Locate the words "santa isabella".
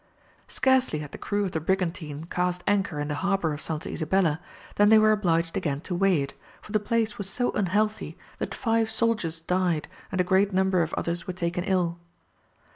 3.61-4.41